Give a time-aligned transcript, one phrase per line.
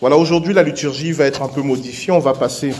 [0.00, 2.12] Voilà, aujourd'hui la liturgie va être un peu modifiée.
[2.12, 2.72] On va passer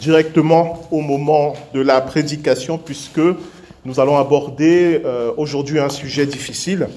[0.00, 3.20] directement au moment de la prédication puisque
[3.84, 6.88] nous allons aborder euh, aujourd'hui un sujet difficile.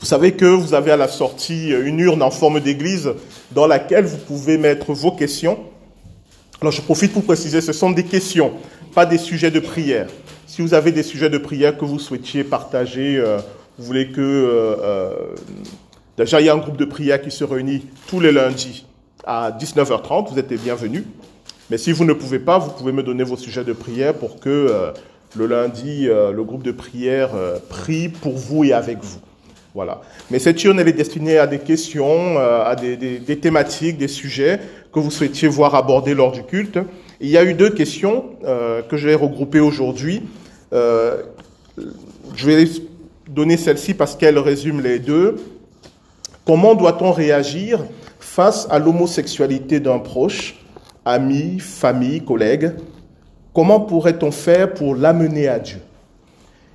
[0.00, 3.12] Vous savez que vous avez à la sortie une urne en forme d'église
[3.52, 5.58] dans laquelle vous pouvez mettre vos questions.
[6.60, 8.52] Alors je profite pour préciser, ce sont des questions,
[8.94, 10.08] pas des sujets de prière.
[10.46, 13.38] Si vous avez des sujets de prière que vous souhaitiez partager, euh,
[13.78, 15.14] vous voulez que euh, euh,
[16.20, 18.84] Déjà, il y a un groupe de prière qui se réunit tous les lundis
[19.24, 20.30] à 19h30.
[20.30, 21.04] Vous êtes les bienvenus.
[21.70, 24.38] Mais si vous ne pouvez pas, vous pouvez me donner vos sujets de prière pour
[24.38, 24.90] que euh,
[25.34, 29.18] le lundi, euh, le groupe de prière euh, prie pour vous et avec vous.
[29.74, 30.02] Voilà.
[30.30, 34.60] Mais cette urne, elle est destinée à des questions, à des, thématiques, des sujets
[34.92, 36.78] que vous souhaitiez voir abordés lors du culte.
[37.20, 40.22] il y a eu deux questions que je vais regrouper aujourd'hui.
[40.72, 42.64] je vais
[43.28, 45.36] donner celle-ci parce qu'elle résume les deux.
[46.44, 47.84] Comment doit-on réagir
[48.18, 50.56] face à l'homosexualité d'un proche,
[51.04, 52.72] ami, famille, collègue?
[53.52, 55.80] Comment pourrait-on faire pour l'amener à Dieu?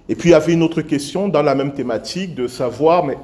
[0.07, 3.17] Et puis il y avait une autre question dans la même thématique de savoir, mais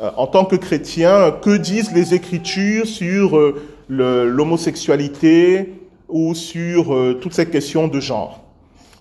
[0.00, 5.74] euh, en tant que chrétien, que disent les Écritures sur euh, l'homosexualité
[6.08, 8.40] ou sur euh, toutes ces questions de genre?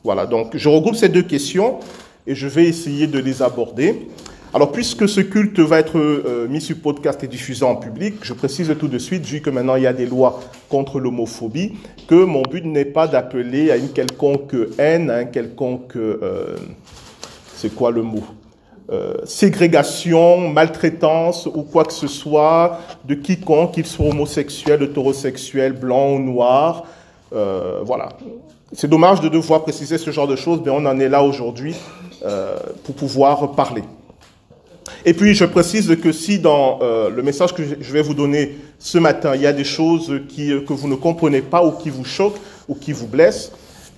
[0.04, 1.80] Voilà, donc je regroupe ces deux questions
[2.26, 4.08] et je vais essayer de les aborder.
[4.52, 8.34] Alors, puisque ce culte va être euh, mis sur podcast et diffusé en public, je
[8.34, 11.74] précise tout de suite, vu que maintenant il y a des lois contre l'homophobie,
[12.08, 16.56] que mon but n'est pas d'appeler à une quelconque haine, à un quelconque, euh,
[17.56, 18.24] c'est quoi le mot
[18.92, 26.14] euh, ségrégation, maltraitance ou quoi que ce soit de quiconque, qu'il soit homosexuel, hétérosexuel, blanc
[26.14, 26.86] ou noir.
[27.32, 28.10] Voilà.
[28.72, 31.76] C'est dommage de devoir préciser ce genre de choses, mais on en est là aujourd'hui
[32.84, 33.84] pour pouvoir parler.
[35.06, 38.58] Et puis, je précise que si dans euh, le message que je vais vous donner
[38.80, 41.90] ce matin, il y a des choses euh, que vous ne comprenez pas ou qui
[41.90, 43.52] vous choquent ou qui vous blessent,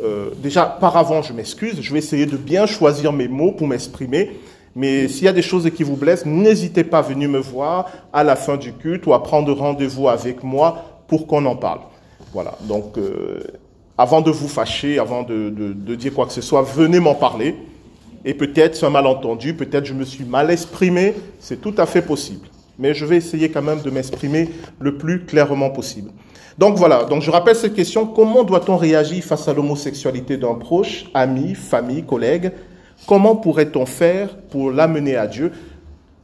[0.04, 1.82] euh, déjà, par avant, je m'excuse.
[1.82, 4.40] Je vais essayer de bien choisir mes mots pour m'exprimer.
[4.76, 7.90] Mais s'il y a des choses qui vous blessent, n'hésitez pas à venir me voir
[8.14, 11.82] à la fin du culte ou à prendre rendez-vous avec moi pour qu'on en parle.
[12.32, 12.54] Voilà.
[12.62, 12.98] Donc,
[13.98, 17.58] avant de vous fâcher, avant de dire quoi que ce soit, venez m'en parler.
[18.24, 22.02] Et peut-être c'est un malentendu, peut-être je me suis mal exprimé, c'est tout à fait
[22.02, 22.48] possible.
[22.78, 24.50] Mais je vais essayer quand même de m'exprimer
[24.80, 26.12] le plus clairement possible.
[26.58, 31.06] Donc voilà, donc je rappelle cette question, comment doit-on réagir face à l'homosexualité d'un proche,
[31.14, 32.52] ami, famille, collègue?
[33.08, 35.52] Comment pourrait-on faire pour l'amener à Dieu?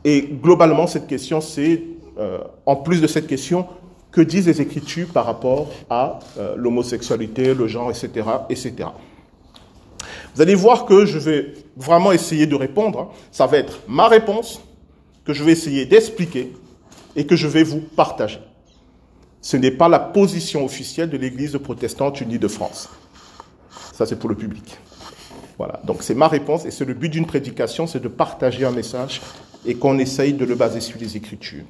[0.03, 1.81] Et globalement, cette question, c'est,
[2.19, 3.65] euh, en plus de cette question,
[4.11, 8.89] que disent les Écritures par rapport à euh, l'homosexualité, le genre, etc., etc.
[10.35, 13.13] Vous allez voir que je vais vraiment essayer de répondre.
[13.31, 14.61] Ça va être ma réponse
[15.25, 16.53] que je vais essayer d'expliquer
[17.15, 18.39] et que je vais vous partager.
[19.41, 22.89] Ce n'est pas la position officielle de l'Église protestante unie de France.
[23.93, 24.77] Ça, c'est pour le public.
[25.57, 25.79] Voilà.
[25.83, 29.21] Donc, c'est ma réponse et c'est le but d'une prédication, c'est de partager un message
[29.65, 31.63] et qu'on essaye de le baser sur les Écritures.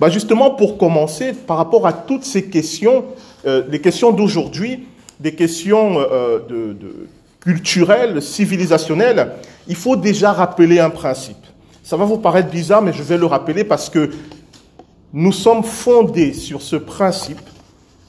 [0.00, 3.04] Bah justement, pour commencer, par rapport à toutes ces questions,
[3.46, 4.88] euh, les questions d'aujourd'hui,
[5.20, 7.06] des questions euh, de, de
[7.40, 9.32] culturel, civilisationnel,
[9.66, 11.46] il faut déjà rappeler un principe.
[11.82, 14.10] Ça va vous paraître bizarre, mais je vais le rappeler parce que
[15.12, 17.40] nous sommes fondés sur ce principe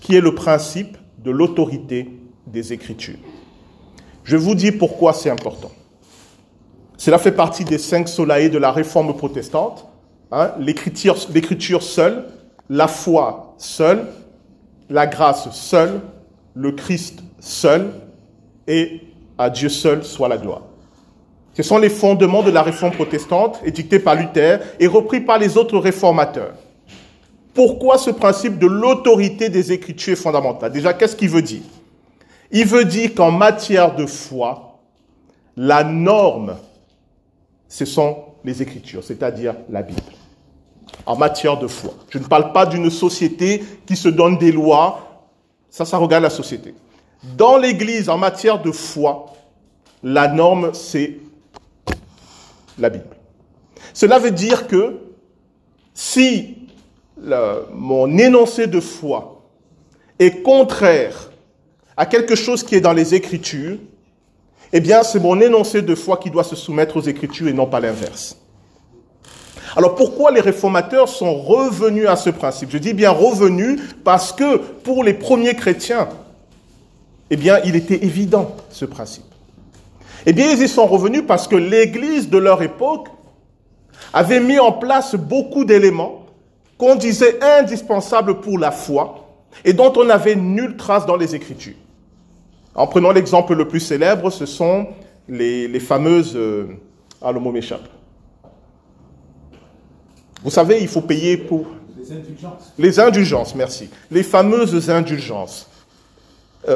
[0.01, 2.09] qui est le principe de l'autorité
[2.47, 3.17] des Écritures.
[4.23, 5.71] Je vous dis pourquoi c'est important.
[6.97, 9.87] Cela fait partie des cinq soleils de la réforme protestante.
[10.31, 12.25] Hein, L'écriture seule,
[12.69, 14.05] la foi seule,
[14.89, 16.01] la grâce seule,
[16.53, 17.93] le Christ seul
[18.67, 19.01] et
[19.41, 20.61] à Dieu seul soit la gloire.
[21.53, 25.57] Ce sont les fondements de la réforme protestante édictée par Luther et repris par les
[25.57, 26.53] autres réformateurs.
[27.53, 30.71] Pourquoi ce principe de l'autorité des Écritures est fondamental?
[30.71, 31.63] Déjà, qu'est-ce qu'il veut dire?
[32.51, 34.79] Il veut dire qu'en matière de foi,
[35.57, 36.55] la norme,
[37.67, 40.01] ce sont les Écritures, c'est-à-dire la Bible.
[41.05, 41.93] En matière de foi.
[42.09, 45.25] Je ne parle pas d'une société qui se donne des lois.
[45.69, 46.73] Ça, ça regarde la société.
[47.23, 49.33] Dans l'Église, en matière de foi,
[50.03, 51.17] la norme, c'est
[52.79, 53.05] la Bible.
[53.93, 54.97] Cela veut dire que
[55.93, 56.57] si
[57.73, 59.43] mon énoncé de foi
[60.17, 61.31] est contraire
[61.95, 63.77] à quelque chose qui est dans les Écritures,
[64.73, 67.67] eh bien, c'est mon énoncé de foi qui doit se soumettre aux Écritures et non
[67.67, 68.37] pas l'inverse.
[69.75, 72.71] Alors pourquoi les réformateurs sont revenus à ce principe?
[72.71, 76.09] Je dis bien revenus parce que pour les premiers chrétiens,
[77.31, 79.23] eh bien, il était évident ce principe.
[80.25, 83.07] Eh bien, ils y sont revenus parce que l'Église de leur époque
[84.13, 86.25] avait mis en place beaucoup d'éléments
[86.77, 89.29] qu'on disait indispensables pour la foi
[89.63, 91.75] et dont on n'avait nulle trace dans les Écritures.
[92.75, 94.87] En prenant l'exemple le plus célèbre, ce sont
[95.29, 96.33] les, fameuses...
[96.35, 96.67] Euh,
[97.21, 97.87] ah, le mot m'échappe.
[100.43, 101.67] Vous savez, il faut payer pour...
[101.97, 102.73] Les indulgences.
[102.77, 103.89] Les indulgences, merci.
[104.09, 105.69] Les fameuses indulgences,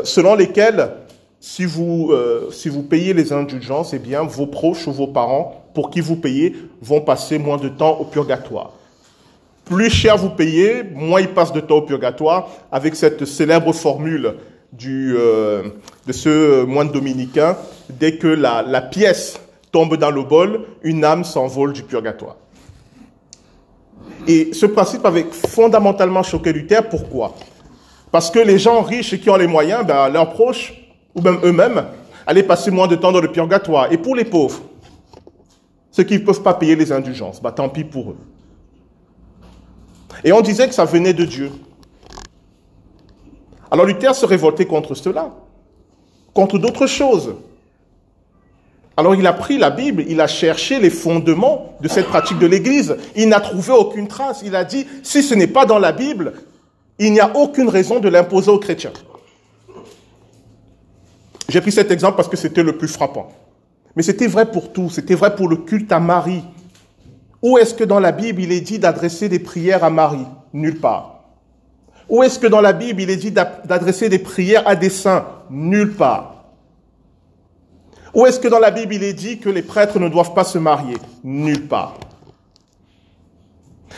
[0.03, 0.89] selon lesquelles,
[1.39, 5.63] si vous, euh, si vous payez les indulgences, eh bien, vos proches ou vos parents,
[5.75, 8.71] pour qui vous payez, vont passer moins de temps au purgatoire.
[9.63, 14.35] Plus cher vous payez, moins ils passent de temps au purgatoire, avec cette célèbre formule
[14.73, 15.63] du, euh,
[16.07, 17.57] de ce moine dominicain,
[17.89, 19.39] dès que la, la pièce
[19.71, 22.37] tombe dans le bol, une âme s'envole du purgatoire.
[24.27, 26.89] Et ce principe avait fondamentalement choqué Luther.
[26.89, 27.35] Pourquoi?
[28.15, 30.73] Parce que les gens riches qui ont les moyens, ben, leurs proches,
[31.15, 31.83] ou même eux-mêmes,
[32.25, 33.91] allaient passer moins de temps dans le purgatoire.
[33.91, 34.61] Et pour les pauvres,
[35.91, 38.17] ceux qui ne peuvent pas payer les indulgences, ben, tant pis pour eux.
[40.23, 41.51] Et on disait que ça venait de Dieu.
[43.69, 45.31] Alors Luther se révoltait contre cela,
[46.33, 47.35] contre d'autres choses.
[48.95, 52.47] Alors il a pris la Bible, il a cherché les fondements de cette pratique de
[52.47, 52.95] l'Église.
[53.17, 54.41] Il n'a trouvé aucune trace.
[54.45, 56.31] Il a dit, si ce n'est pas dans la Bible,
[56.99, 58.93] il n'y a aucune raison de l'imposer aux chrétiens.
[61.49, 63.31] J'ai pris cet exemple parce que c'était le plus frappant.
[63.95, 64.89] Mais c'était vrai pour tout.
[64.89, 66.43] C'était vrai pour le culte à Marie.
[67.41, 70.25] Où est-ce que dans la Bible il est dit d'adresser des prières à Marie?
[70.53, 71.23] Nulle part.
[72.09, 75.25] Où est-ce que dans la Bible il est dit d'adresser des prières à des saints?
[75.49, 76.45] Nulle part.
[78.13, 80.45] Où est-ce que dans la Bible il est dit que les prêtres ne doivent pas
[80.45, 80.97] se marier?
[81.23, 81.95] Nulle part.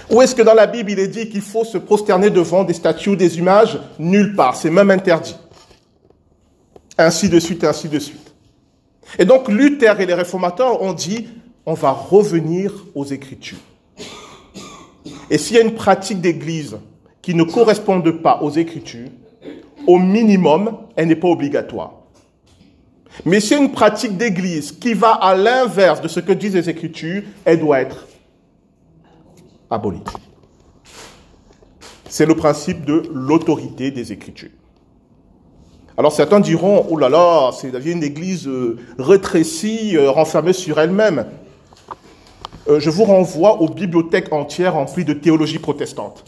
[0.09, 2.73] Où est-ce que dans la Bible il est dit qu'il faut se prosterner devant des
[2.73, 4.55] statues ou des images Nulle part.
[4.55, 5.35] C'est même interdit.
[6.97, 8.33] Ainsi de suite, ainsi de suite.
[9.19, 11.27] Et donc Luther et les réformateurs ont dit,
[11.65, 13.57] on va revenir aux Écritures.
[15.29, 16.77] Et s'il y a une pratique d'Église
[17.21, 19.09] qui ne correspond pas aux Écritures,
[19.85, 21.93] au minimum, elle n'est pas obligatoire.
[23.25, 27.23] Mais c'est une pratique d'église qui va à l'inverse de ce que disent les Écritures,
[27.45, 28.05] elle doit être
[29.69, 30.03] abolie.
[32.09, 34.49] C'est le principe de l'autorité des Écritures.
[35.97, 41.25] Alors certains diront, oh là là, c'est une église euh, rétrécie, euh, renfermée sur elle-même.
[42.69, 46.23] Euh, je vous renvoie aux bibliothèques entières remplies de théologie protestante.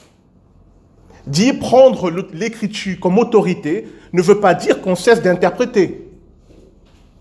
[1.27, 6.09] Dire prendre l'écriture comme autorité ne veut pas dire qu'on cesse d'interpréter.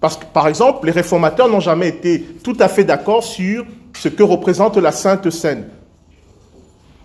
[0.00, 4.08] Parce que, par exemple, les réformateurs n'ont jamais été tout à fait d'accord sur ce
[4.08, 5.68] que représente la Sainte Seine.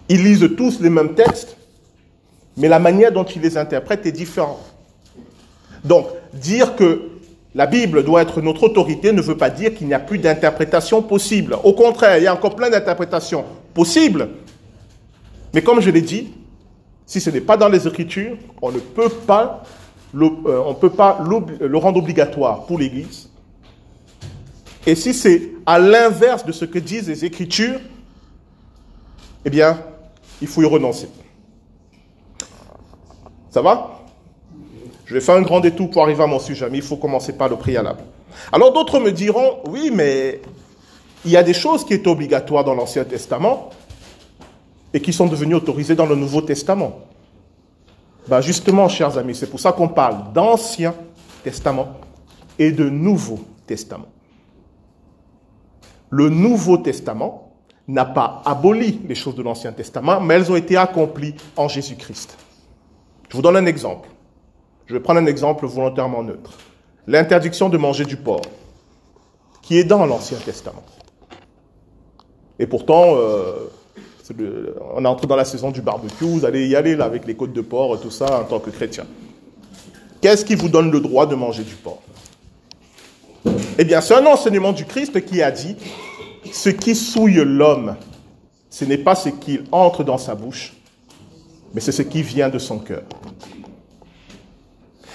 [0.09, 1.57] Ils lisent tous les mêmes textes,
[2.57, 4.73] mais la manière dont ils les interprètent est différente.
[5.83, 7.09] Donc, dire que
[7.55, 11.01] la Bible doit être notre autorité ne veut pas dire qu'il n'y a plus d'interprétation
[11.01, 11.55] possible.
[11.63, 14.29] Au contraire, il y a encore plein d'interprétations possibles.
[15.53, 16.33] Mais comme je l'ai dit,
[17.05, 19.63] si ce n'est pas dans les Écritures, on ne peut pas
[20.15, 23.29] euh, on ne peut pas le rendre obligatoire pour l'Église.
[24.85, 27.79] Et si c'est à l'inverse de ce que disent les Écritures,
[29.45, 29.77] eh bien,
[30.41, 31.09] il faut y renoncer.
[33.49, 33.99] Ça va?
[35.05, 37.33] Je vais faire un grand détour pour arriver à mon sujet, mais il faut commencer
[37.33, 38.01] par le préalable.
[38.51, 40.41] Alors d'autres me diront, oui, mais
[41.25, 43.69] il y a des choses qui étaient obligatoires dans l'Ancien Testament
[44.93, 46.99] et qui sont devenues autorisées dans le Nouveau Testament.
[48.27, 50.95] Ben justement, chers amis, c'est pour ça qu'on parle d'Ancien
[51.43, 51.97] Testament
[52.57, 54.07] et de Nouveau Testament.
[56.09, 57.42] Le Nouveau Testament
[57.87, 62.37] n'a pas aboli les choses de l'Ancien Testament, mais elles ont été accomplies en Jésus-Christ.
[63.29, 64.09] Je vous donne un exemple.
[64.85, 66.57] Je vais prendre un exemple volontairement neutre.
[67.07, 68.43] L'interdiction de manger du porc,
[69.61, 70.83] qui est dans l'Ancien Testament.
[72.59, 73.69] Et pourtant, euh,
[74.95, 77.53] on entre dans la saison du barbecue, vous allez y aller là avec les côtes
[77.53, 79.05] de porc, tout ça en tant que chrétien.
[80.21, 82.01] Qu'est-ce qui vous donne le droit de manger du porc?
[83.77, 85.75] Eh bien, c'est un enseignement du Christ qui a dit
[86.53, 87.95] ce qui souille l'homme,
[88.69, 90.73] ce n'est pas ce qui entre dans sa bouche,
[91.73, 93.01] mais c'est ce qui vient de son cœur.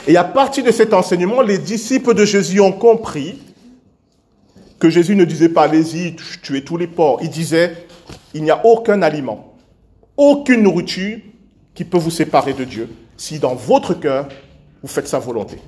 [0.08, 3.38] Et à partir de cet enseignement, les disciples de Jésus ont compris
[4.80, 7.20] que Jésus ne disait pas allez-y, tuez tous les porcs.
[7.22, 7.86] Il disait
[8.34, 9.54] il n'y a aucun aliment,
[10.16, 11.18] aucune nourriture
[11.74, 14.28] qui peut vous séparer de Dieu si dans votre cœur,
[14.82, 15.58] vous faites sa volonté.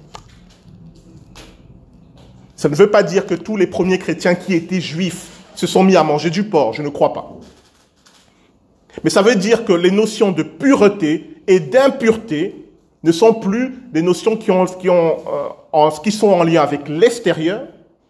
[2.57, 5.85] Ça ne veut pas dire que tous les premiers chrétiens qui étaient juifs se sont
[5.85, 7.37] mis à manger du porc, je ne crois pas.
[9.05, 12.65] Mais ça veut dire que les notions de pureté et d'impureté
[13.03, 17.67] ne sont plus des notions qui, euh, qui sont en lien avec l'extérieur,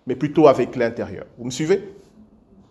[0.06, 1.24] mais plutôt avec l'intérieur.
[1.38, 1.82] Vous me suivez?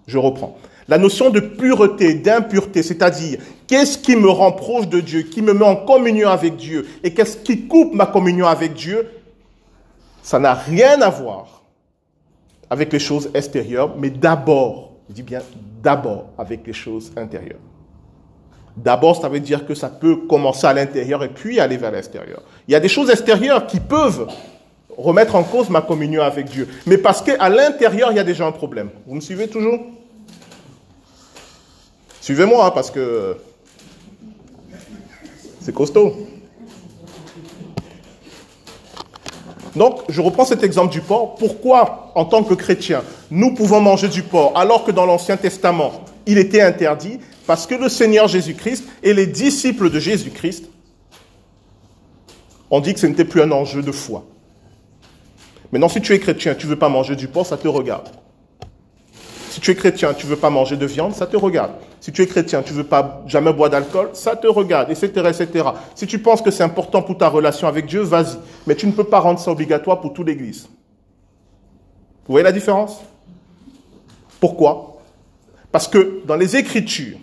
[0.08, 0.58] Je reprends.
[0.88, 5.54] La notion de pureté, d'impureté, c'est-à-dire Qu'est-ce qui me rend proche de Dieu, qui me
[5.54, 9.10] met en communion avec Dieu Et qu'est-ce qui coupe ma communion avec Dieu
[10.24, 11.59] Ça n'a rien à voir
[12.70, 15.42] avec les choses extérieures, mais d'abord, je dis bien
[15.82, 17.60] d'abord avec les choses intérieures.
[18.78, 22.42] D'abord, ça veut dire que ça peut commencer à l'intérieur et puis aller vers l'extérieur.
[22.68, 24.28] Il y a des choses extérieures qui peuvent
[24.98, 26.68] remettre en cause ma communion avec Dieu.
[26.86, 28.90] Mais parce qu'à l'intérieur, il y a déjà un problème.
[29.06, 29.80] Vous me suivez toujours?
[32.22, 33.38] Suivez-moi, hein, parce que
[35.62, 36.16] c'est costaud.
[39.80, 41.36] Donc, je reprends cet exemple du porc.
[41.36, 45.94] Pourquoi, en tant que chrétien, nous pouvons manger du porc alors que dans l'Ancien Testament,
[46.26, 47.20] il était interdit?
[47.48, 50.66] Parce que le Seigneur Jésus-Christ et les disciples de Jésus-Christ
[52.70, 54.26] ont dit que ce n'était plus un enjeu de foi.
[55.72, 58.10] Maintenant, si tu es chrétien, tu ne veux pas manger du porc, ça te regarde.
[59.50, 61.72] Si tu es chrétien, tu ne veux pas manger de viande, ça te regarde.
[62.00, 65.08] Si tu es chrétien, tu ne veux pas jamais boire d'alcool, ça te regarde, etc.,
[65.08, 65.70] etc.
[65.96, 68.38] Si tu penses que c'est important pour ta relation avec Dieu, vas-y.
[68.68, 70.70] Mais tu ne peux pas rendre ça obligatoire pour toute l'Église.
[72.28, 73.00] Vous voyez la différence?
[74.40, 75.02] Pourquoi?
[75.72, 77.18] Parce que dans les Écritures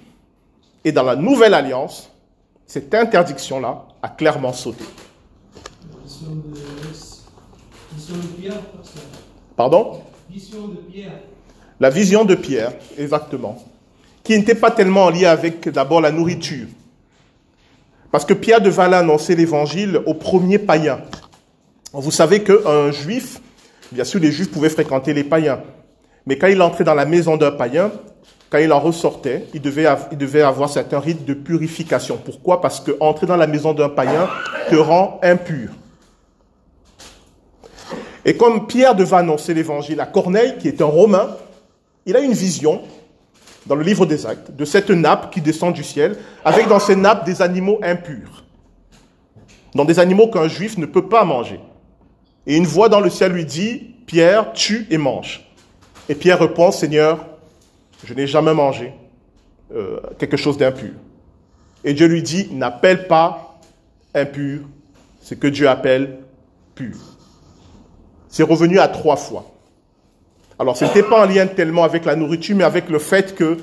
[0.85, 2.11] et dans la Nouvelle Alliance,
[2.66, 4.85] cette interdiction-là a clairement sauté.
[9.56, 10.00] Pardon?
[11.78, 13.62] La vision de Pierre, exactement.
[14.25, 16.66] Qui n'était pas tellement liée avec d'abord la nourriture.
[18.11, 21.00] Parce que Pierre devait aller annoncer l'évangile aux premiers païens.
[21.92, 23.40] Vous savez qu'un juif,
[23.92, 25.61] bien sûr les juifs pouvaient fréquenter les païens,
[26.26, 27.92] mais quand il entrait dans la maison d'un païen,
[28.50, 32.18] quand il en ressortait, il devait, il devait avoir certains rites de purification.
[32.23, 32.61] Pourquoi?
[32.61, 34.28] Parce que entrer dans la maison d'un païen
[34.71, 35.71] te rend impur.
[38.25, 41.37] Et comme Pierre devait annoncer l'évangile à Corneille, qui est un Romain,
[42.06, 42.82] il a une vision
[43.66, 46.94] dans le livre des Actes de cette nappe qui descend du ciel, avec dans ces
[46.94, 48.44] nappes des animaux impurs,
[49.75, 51.60] dans des animaux qu'un juif ne peut pas manger.
[52.46, 55.44] Et une voix dans le ciel lui dit, Pierre, tue et mange.
[56.08, 57.26] Et Pierre répond, Seigneur,
[58.04, 58.94] je n'ai jamais mangé
[59.75, 60.92] euh, quelque chose d'impur.
[61.82, 63.58] Et Dieu lui dit, n'appelle pas
[64.14, 64.60] impur
[65.20, 66.20] ce que Dieu appelle
[66.76, 66.96] pur.
[68.28, 69.55] C'est revenu à trois fois.
[70.58, 73.58] Alors, ce n'était pas en lien tellement avec la nourriture, mais avec le fait que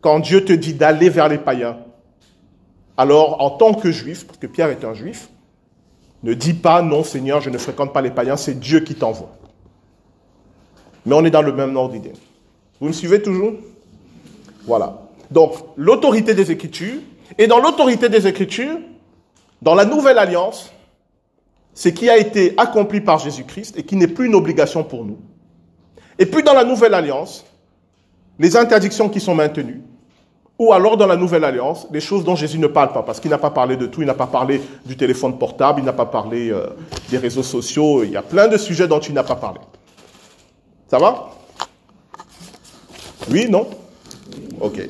[0.00, 1.78] quand Dieu te dit d'aller vers les païens,
[2.96, 5.28] alors en tant que juif, parce que Pierre est un juif,
[6.22, 9.32] ne dis pas non Seigneur, je ne fréquente pas les païens, c'est Dieu qui t'envoie.
[11.04, 12.12] Mais on est dans le même ordre d'idée.
[12.80, 13.52] Vous me suivez toujours?
[14.66, 15.02] Voilà.
[15.30, 17.00] Donc, l'autorité des Écritures,
[17.38, 18.78] et dans l'autorité des Écritures,
[19.62, 20.72] dans la nouvelle alliance,
[21.74, 25.18] ce qui a été accompli par Jésus-Christ et qui n'est plus une obligation pour nous.
[26.18, 27.44] Et puis dans la nouvelle alliance,
[28.38, 29.82] les interdictions qui sont maintenues,
[30.58, 33.30] ou alors dans la nouvelle alliance, les choses dont Jésus ne parle pas, parce qu'il
[33.30, 36.06] n'a pas parlé de tout, il n'a pas parlé du téléphone portable, il n'a pas
[36.06, 36.68] parlé euh,
[37.10, 39.60] des réseaux sociaux, il y a plein de sujets dont il n'a pas parlé.
[40.88, 41.30] Ça va?
[43.30, 43.66] Oui, non?
[44.60, 44.86] Ok.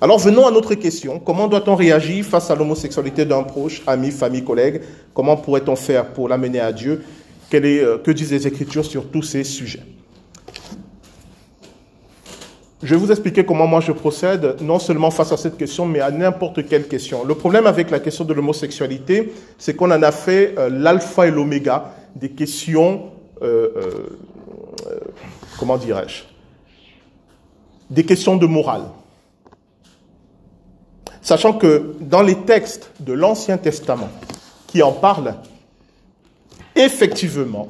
[0.00, 1.18] Alors venons à notre question.
[1.18, 4.82] Comment doit-on réagir face à l'homosexualité d'un proche, ami, famille, collègue?
[5.14, 7.02] Comment pourrait-on faire pour l'amener à Dieu?
[7.54, 9.82] Euh, Que disent les Écritures sur tous ces sujets?
[12.86, 15.98] Je vais vous expliquer comment moi je procède, non seulement face à cette question, mais
[15.98, 17.24] à n'importe quelle question.
[17.24, 21.32] Le problème avec la question de l'homosexualité, c'est qu'on en a fait euh, l'alpha et
[21.32, 23.10] l'oméga des questions,
[23.42, 23.70] euh,
[25.58, 26.22] comment dirais-je,
[27.90, 28.84] des questions de morale.
[31.22, 34.10] Sachant que dans les textes de l'Ancien Testament
[34.68, 35.34] qui en parlent,
[36.76, 37.66] effectivement,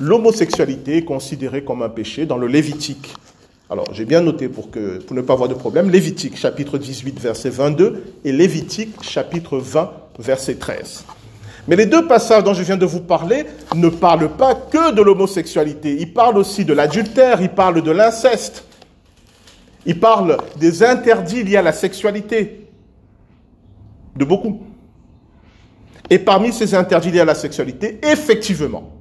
[0.00, 3.14] l'homosexualité est considérée comme un péché dans le Lévitique.
[3.72, 8.04] Alors, j'ai bien noté pour, ne pas avoir de problème, Lévitique chapitre 18 verset 22
[8.22, 11.06] et Lévitique chapitre 20 verset 13.
[11.66, 15.00] Mais les deux passages dont je viens de vous parler ne parlent pas que de
[15.00, 18.66] l'homosexualité, ils parlent aussi de l'adultère, ils parlent de l'inceste,
[19.86, 22.68] il parle des interdits liés à la sexualité.
[24.14, 24.66] De beaucoup.
[26.10, 28.92] Et parmi ces interdits liés à la sexualité, effectivement,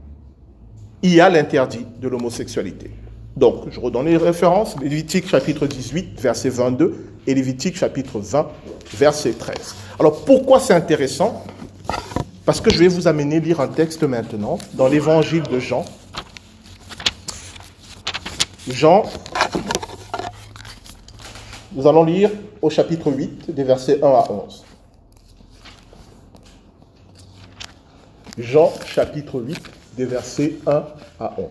[1.01, 2.89] il y a l'interdit de l'homosexualité.
[3.37, 4.75] Donc, je redonne les références.
[4.79, 8.47] Lévitique chapitre 18, verset 22 et Lévitique chapitre 20,
[8.93, 9.75] verset 13.
[9.99, 11.43] Alors, pourquoi c'est intéressant?
[12.45, 15.85] Parce que je vais vous amener lire un texte maintenant dans l'évangile de Jean.
[18.67, 19.03] Jean
[21.73, 22.29] nous allons lire
[22.61, 24.65] au chapitre 8, des versets 1 à 11.
[28.37, 29.57] Jean chapitre 8,
[29.95, 30.83] des versets 1
[31.19, 31.47] à 11.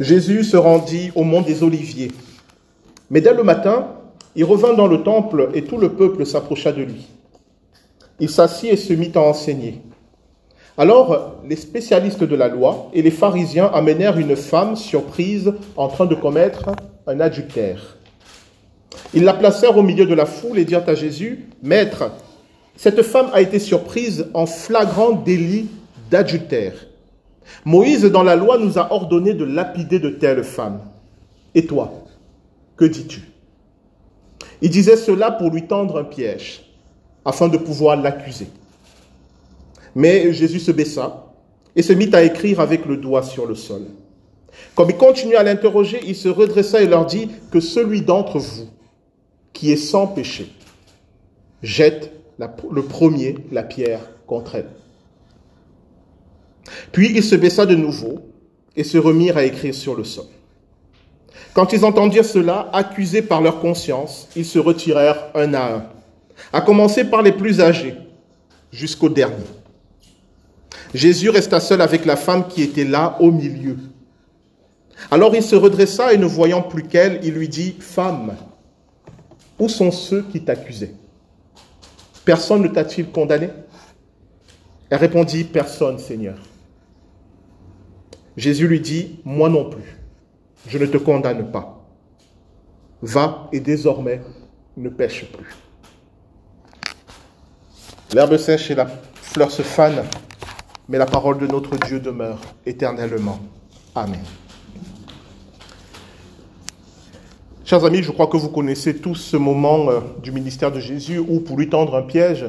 [0.00, 2.10] Jésus se rendit au mont des Oliviers.
[3.10, 3.88] Mais dès le matin,
[4.34, 7.06] il revint dans le temple et tout le peuple s'approcha de lui.
[8.18, 9.80] Il s'assit et se mit à enseigner.
[10.76, 16.06] Alors les spécialistes de la loi et les pharisiens amenèrent une femme surprise en train
[16.06, 16.70] de commettre
[17.06, 17.96] un adultère.
[19.12, 22.10] Ils la placèrent au milieu de la foule et dirent à Jésus, Maître,
[22.76, 25.68] cette femme a été surprise en flagrant délit
[26.10, 26.74] d'adultère.
[27.64, 30.80] Moïse, dans la loi, nous a ordonné de lapider de telles femmes.
[31.54, 31.92] Et toi,
[32.76, 33.22] que dis-tu?
[34.62, 36.64] Il disait cela pour lui tendre un piège,
[37.24, 38.48] afin de pouvoir l'accuser.
[39.94, 41.32] Mais Jésus se baissa
[41.76, 43.82] et se mit à écrire avec le doigt sur le sol.
[44.74, 48.68] Comme il continuait à l'interroger, il se redressa et leur dit que celui d'entre vous
[49.52, 50.50] qui est sans péché
[51.62, 54.70] jette le premier la pierre contre elle.
[56.92, 58.20] Puis il se baissa de nouveau
[58.76, 60.26] et se remirent à écrire sur le sol.
[61.52, 65.86] Quand ils entendirent cela, accusés par leur conscience, ils se retirèrent un à un,
[66.52, 67.94] à commencer par les plus âgés
[68.72, 69.44] jusqu'au dernier.
[70.92, 73.76] Jésus resta seul avec la femme qui était là au milieu.
[75.10, 78.34] Alors il se redressa et ne voyant plus qu'elle, il lui dit, Femme,
[79.58, 80.94] où sont ceux qui t'accusaient
[82.24, 83.50] Personne ne t'a-t-il condamné?
[84.90, 86.36] Elle répondit, Personne, Seigneur.
[88.36, 89.98] Jésus lui dit, Moi non plus,
[90.66, 91.86] je ne te condamne pas.
[93.02, 94.20] Va et désormais
[94.76, 95.54] ne pêche plus.
[98.12, 100.04] L'herbe sèche et la fleur se fanent,
[100.88, 103.40] mais la parole de notre Dieu demeure éternellement.
[103.94, 104.20] Amen.
[107.64, 111.18] Chers amis, je crois que vous connaissez tous ce moment euh, du ministère de Jésus
[111.18, 112.44] où, pour lui tendre un piège,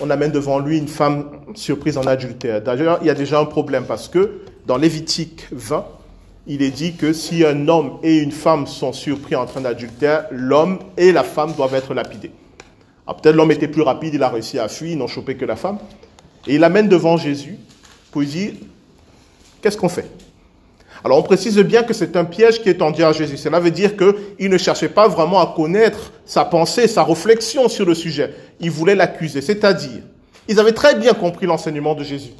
[0.00, 2.62] on amène devant lui une femme surprise en adultère.
[2.62, 5.86] D'ailleurs, il y a déjà un problème parce que dans Lévitique 20,
[6.46, 10.26] il est dit que si un homme et une femme sont surpris en train d'adultère,
[10.30, 12.32] l'homme et la femme doivent être lapidés.
[13.06, 15.46] Ah, peut-être l'homme était plus rapide, il a réussi à fuir, ils n'ont chopé que
[15.46, 15.78] la femme.
[16.46, 17.58] Et il l'amène devant Jésus
[18.10, 18.52] pour lui dire,
[19.62, 20.04] qu'est-ce qu'on fait?
[21.02, 23.38] Alors on précise bien que c'est un piège qui est tendu à Jésus.
[23.38, 27.86] Cela veut dire qu'il ne cherchait pas vraiment à connaître sa pensée, sa réflexion sur
[27.86, 28.34] le sujet.
[28.60, 29.40] Il voulait l'accuser.
[29.40, 30.02] C'est-à-dire,
[30.46, 32.32] ils avaient très bien compris l'enseignement de Jésus.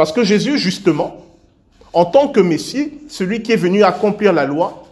[0.00, 1.26] Parce que Jésus, justement,
[1.92, 4.84] en tant que Messie, celui qui est venu accomplir la loi,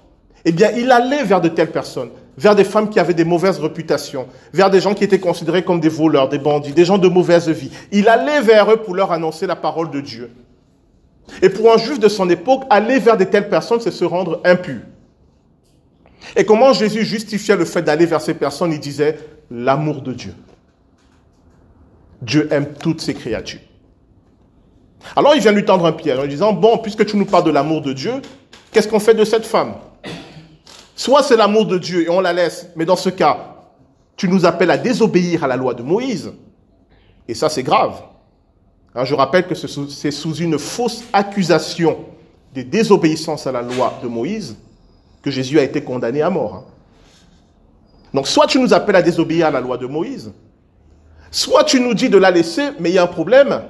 [0.45, 3.59] eh bien, il allait vers de telles personnes, vers des femmes qui avaient des mauvaises
[3.59, 7.09] réputations, vers des gens qui étaient considérés comme des voleurs, des bandits, des gens de
[7.09, 7.71] mauvaise vie.
[7.91, 10.31] Il allait vers eux pour leur annoncer la parole de Dieu.
[11.41, 14.43] Et pour un juif de son époque, aller vers de telles personnes, c'est se rendre
[14.45, 14.83] impur.
[16.37, 18.73] Et comment Jésus justifiait le fait d'aller vers ces personnes?
[18.73, 19.19] Il disait
[19.51, 20.35] l'amour de Dieu.
[22.21, 23.61] Dieu aime toutes ses créatures.
[25.17, 27.45] Alors il vient lui tendre un piège en lui disant, bon, puisque tu nous parles
[27.45, 28.23] de l'amour de Dieu,
[28.73, 29.75] qu'est-ce qu'on fait de cette femme?
[30.95, 33.55] Soit c'est l'amour de Dieu et on la laisse, mais dans ce cas,
[34.17, 36.33] tu nous appelles à désobéir à la loi de Moïse.
[37.29, 38.03] Et ça, c'est grave.
[38.95, 41.99] Hein, je rappelle que c'est sous une fausse accusation
[42.55, 44.57] de désobéissance à la loi de Moïse
[45.23, 46.55] que Jésus a été condamné à mort.
[46.55, 46.65] Hein.
[48.15, 50.33] Donc soit tu nous appelles à désobéir à la loi de Moïse,
[51.31, 53.63] soit tu nous dis de la laisser, mais il y a un problème.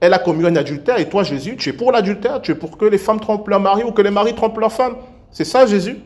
[0.00, 2.78] Elle a commis un adultère et toi, Jésus, tu es pour l'adultère, tu es pour
[2.78, 4.96] que les femmes trompent leur mari ou que les maris trompent leurs femmes.
[5.30, 5.98] C'est ça, Jésus?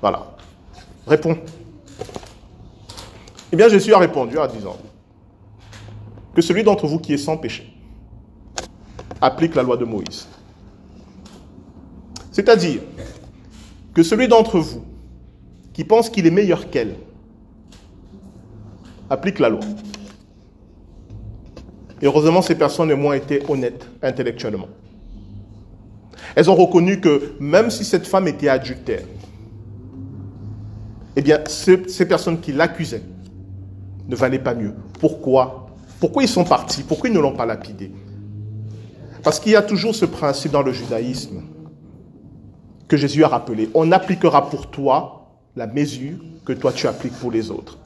[0.00, 0.36] Voilà.
[1.06, 1.38] Réponds.
[3.52, 4.76] Eh bien, Jésus a répondu en disant,
[6.34, 7.72] que celui d'entre vous qui est sans péché
[9.20, 10.26] applique la loi de Moïse.
[12.32, 12.80] C'est-à-dire
[13.94, 14.84] que celui d'entre vous
[15.72, 16.96] qui pense qu'il est meilleur qu'elle
[19.08, 19.60] applique la loi.
[22.02, 24.68] Et heureusement, ces personnes ont moins été honnêtes intellectuellement.
[26.34, 29.04] Elles ont reconnu que même si cette femme était adultère,
[31.16, 33.02] eh bien, ces personnes qui l'accusaient
[34.08, 34.74] ne valaient pas mieux.
[34.98, 35.68] Pourquoi?
[36.00, 36.82] Pourquoi ils sont partis?
[36.82, 37.92] Pourquoi ils ne l'ont pas lapidé?
[39.22, 41.42] Parce qu'il y a toujours ce principe dans le judaïsme
[42.88, 43.70] que Jésus a rappelé.
[43.72, 47.78] On appliquera pour toi la mesure que toi tu appliques pour les autres.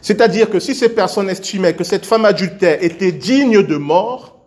[0.00, 4.40] C'est-à-dire que si ces personnes estimaient que cette femme adultère était digne de mort,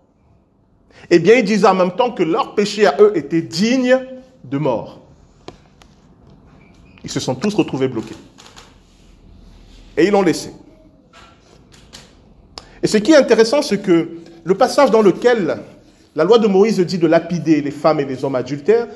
[1.10, 4.00] eh bien ils disaient en même temps que leur péché à eux était digne
[4.44, 5.02] de mort.
[7.04, 8.16] Ils se sont tous retrouvés bloqués.
[9.98, 10.52] Et ils l'ont laissé.
[12.82, 14.10] Et ce qui est intéressant, c'est que
[14.44, 15.60] le passage dans lequel
[16.16, 18.88] la loi de Moïse dit de lapider les femmes et les hommes adultères,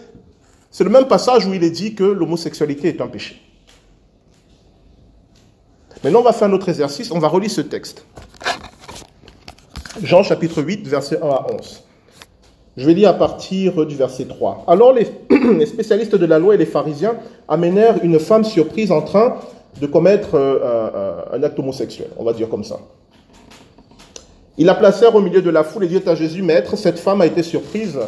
[0.72, 3.42] c'est le même passage où il est dit que l'homosexualité est un péché.
[6.04, 8.06] Maintenant, on va faire un autre exercice, on va relire ce texte.
[10.02, 11.84] Jean chapitre 8, verset 1 à 11.
[12.78, 14.64] Je vais lire à partir du verset 3.
[14.68, 17.18] Alors les, spécialistes de la loi et les pharisiens
[17.50, 19.36] amenèrent une femme surprise en train
[19.82, 22.80] de commettre euh, un acte homosexuel, on va dire comme ça.
[24.58, 27.20] Ils la placèrent au milieu de la foule et dirent à Jésus, Maître, cette femme
[27.20, 28.00] a été surprise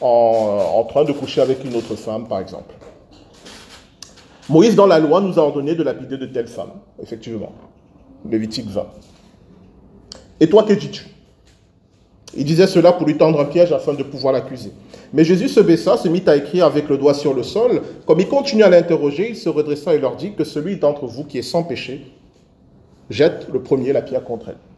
[0.00, 2.74] en train de coucher avec une autre femme, par exemple.
[4.50, 7.52] Moïse, dans la loi, nous a ordonné de lapider de telles femmes, effectivement.
[8.28, 8.84] Lévitique 20.
[10.40, 11.06] Et toi, que dis-tu?
[12.36, 14.72] Il disait cela pour lui tendre un piège afin de pouvoir l'accuser.
[15.12, 17.82] Mais Jésus se baissa, se mit à écrire avec le doigt sur le sol.
[18.06, 21.24] Comme il continuait à l'interroger, il se redressa et leur dit que celui d'entre vous
[21.24, 22.12] qui est sans péché
[23.08, 24.69] jette le premier la pierre contre elle.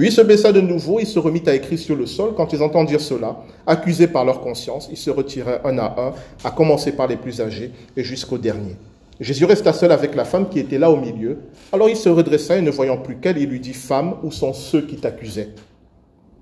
[0.00, 2.32] Puis se baissa de nouveau, il se remit à écrire sur le sol.
[2.34, 6.50] Quand ils entendirent cela, accusés par leur conscience, ils se retirèrent un à un, à
[6.52, 8.76] commencer par les plus âgés et jusqu'au dernier.
[9.20, 11.40] Jésus resta seul avec la femme qui était là au milieu.
[11.70, 14.54] Alors il se redressa et ne voyant plus qu'elle, il lui dit, Femme, où sont
[14.54, 15.50] ceux qui t'accusaient?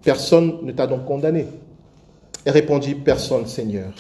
[0.05, 1.47] Personne ne t'a donc condamné.
[2.45, 3.91] Elle répondit, Personne, Seigneur.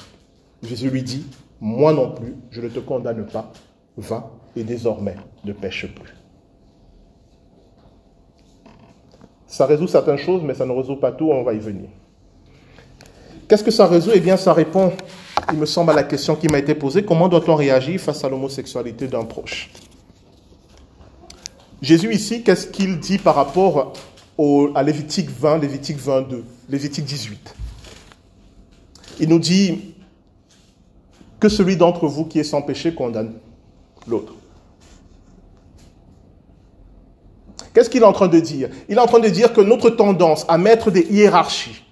[0.62, 1.26] Jésus lui dit,
[1.60, 3.52] Moi non plus, je ne te condamne pas.
[3.96, 6.14] Va et désormais ne pêche plus.
[9.48, 11.88] Ça résout certaines choses, mais ça ne résout pas tout, on va y venir.
[13.48, 14.12] Qu'est-ce que ça résout?
[14.14, 14.92] Eh bien, ça répond
[15.52, 18.28] il me semble, à la question qui m'a été posée, comment doit-on réagir face à
[18.28, 19.70] l'homosexualité d'un proche?
[21.80, 23.92] Jésus ici, qu'est-ce qu'il dit par rapport
[24.74, 27.54] à Lévitique 20, Lévitique 22, Lévitique 18
[29.20, 29.94] Il nous dit
[31.40, 33.34] que celui d'entre vous qui est sans péché condamne
[34.06, 34.34] l'autre.
[37.78, 38.70] Qu'est-ce qu'il est en train de dire?
[38.88, 41.84] Il est en train de dire que notre tendance à mettre des hiérarchies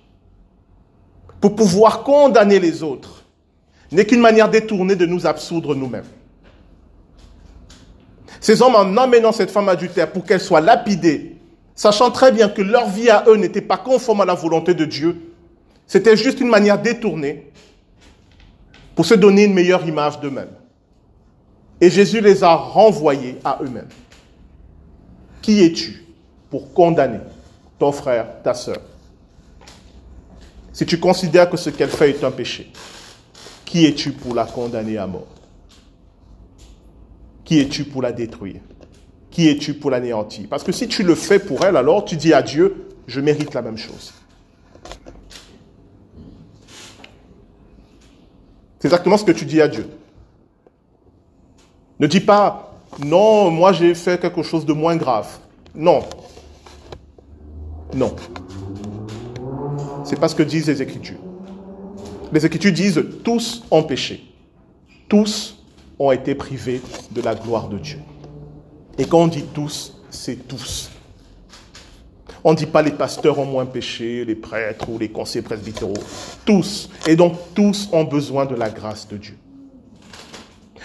[1.40, 3.22] pour pouvoir condamner les autres
[3.92, 6.09] n'est qu'une manière détournée de nous absoudre nous-mêmes.
[8.40, 11.37] Ces hommes, en amenant cette femme adultère pour qu'elle soit lapidée,
[11.77, 14.87] sachant très bien que leur vie à eux n'était pas conforme à la volonté de
[14.87, 15.16] Dieu,
[15.87, 17.53] c'était juste une manière détournée
[18.96, 20.51] pour se donner une meilleure image d'eux-mêmes.
[21.81, 23.87] Et Jésus les a renvoyés à eux-mêmes.
[25.46, 26.04] Qui es-tu
[26.50, 27.20] pour condamner
[27.78, 28.80] ton frère, ta soeur
[30.72, 32.72] Si tu considères que ce qu'elle fait est un péché,
[33.64, 35.28] qui es-tu pour la condamner à mort?
[37.44, 38.61] Qui es-tu pour la détruire?
[39.30, 40.48] Qui es-tu pour l'anéantir?
[40.50, 43.54] Parce que si tu le fais pour elle, alors tu dis à Dieu, je mérite
[43.54, 44.14] la même chose.
[48.80, 49.88] C'est exactement ce que tu dis à Dieu.
[52.00, 52.65] Ne dis pas,
[53.05, 55.29] non, moi j'ai fait quelque chose de moins grave.
[55.75, 56.03] Non.
[57.94, 58.14] Non.
[60.05, 61.18] C'est pas ce que disent les Écritures.
[62.33, 64.25] Les Écritures disent tous ont péché.
[65.09, 65.62] Tous
[65.99, 67.99] ont été privés de la gloire de Dieu.
[68.99, 70.90] Et quand on dit tous, c'est tous.
[72.42, 75.94] On ne dit pas les pasteurs ont moins péché, les prêtres ou les conseillers presbytéraux.
[76.44, 76.88] Tous.
[77.07, 79.37] Et donc tous ont besoin de la grâce de Dieu.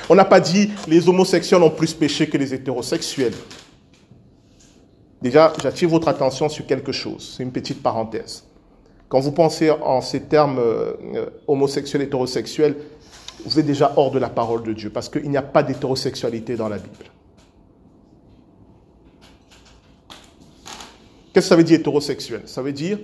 [0.09, 3.33] On n'a pas dit les homosexuels ont plus péché que les hétérosexuels.
[5.21, 7.35] Déjà, j'attire votre attention sur quelque chose.
[7.37, 8.43] C'est une petite parenthèse.
[9.07, 12.77] Quand vous pensez en ces termes euh, homosexuels, hétérosexuels,
[13.45, 16.55] vous êtes déjà hors de la parole de Dieu, parce qu'il n'y a pas d'hétérosexualité
[16.55, 17.05] dans la Bible.
[21.33, 22.41] Qu'est-ce que ça veut dire hétérosexuel?
[22.45, 22.99] Ça veut dire,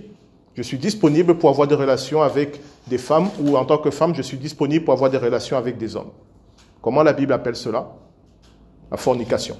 [0.54, 4.14] je suis disponible pour avoir des relations avec des femmes, ou en tant que femme,
[4.14, 6.10] je suis disponible pour avoir des relations avec des hommes.
[6.80, 7.88] Comment la Bible appelle cela?
[8.90, 9.56] La fornication.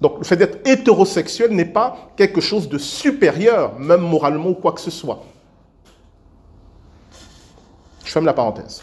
[0.00, 4.72] Donc le fait d'être hétérosexuel n'est pas quelque chose de supérieur, même moralement ou quoi
[4.72, 5.22] que ce soit.
[8.04, 8.82] Je ferme la parenthèse.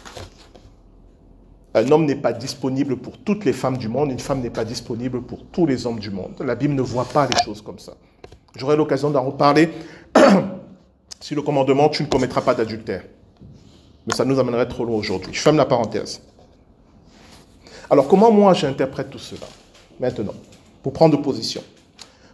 [1.73, 4.65] Un homme n'est pas disponible pour toutes les femmes du monde, une femme n'est pas
[4.65, 6.34] disponible pour tous les hommes du monde.
[6.39, 7.93] La Bible ne voit pas les choses comme ça.
[8.56, 9.69] J'aurai l'occasion d'en reparler
[11.19, 13.03] si le commandement tu ne commettras pas d'adultère.
[14.06, 15.34] Mais ça nous amènerait trop loin aujourd'hui.
[15.34, 16.21] Je ferme la parenthèse.
[17.89, 19.47] Alors comment moi j'interprète tout cela?
[19.99, 20.34] Maintenant
[20.88, 21.62] pour prendre position.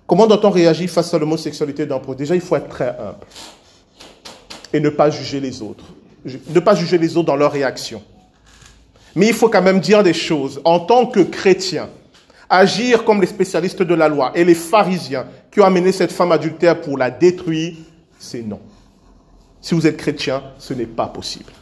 [0.06, 3.26] Comment doit-on réagir face à l'homosexualité d'un proche Déjà, il faut être très humble
[4.72, 5.86] et ne pas juger les autres.
[6.24, 8.04] Ne pas juger les autres dans leur réaction.
[9.16, 10.62] Mais il faut quand même dire des choses.
[10.66, 11.90] En tant que chrétien,
[12.48, 16.32] agir comme les spécialistes de la loi et les pharisiens qui ont amené cette femme
[16.32, 17.74] adultère pour la détruire,
[18.20, 18.60] c'est non.
[19.64, 21.54] Si vous êtes chrétien, ce n'est pas possible.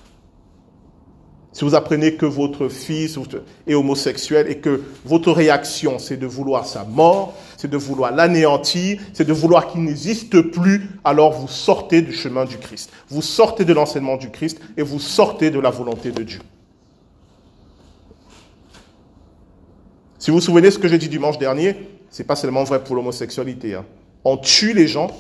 [1.54, 3.20] Si vous apprenez que votre fils
[3.68, 9.00] est homosexuel et que votre réaction, c'est de vouloir sa mort, c'est de vouloir l'anéantir,
[9.14, 12.92] c'est de vouloir qu'il n'existe plus, alors vous sortez du chemin du Christ.
[13.08, 16.40] Vous sortez de l'enseignement du Christ et vous sortez de la volonté de Dieu.
[20.18, 21.76] Si vous vous souvenez ce que j'ai dit dimanche dernier,
[22.10, 23.76] c'est pas seulement vrai pour l'homosexualité.
[23.76, 23.86] Hein.
[24.24, 25.12] On tue les gens,